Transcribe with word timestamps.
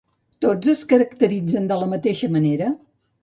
Tots 0.45 0.71
es 0.71 0.79
caracteritzen 0.93 1.69
de 1.73 1.79
la 1.81 1.91
mateixa 1.93 2.31
manera? 2.39 2.73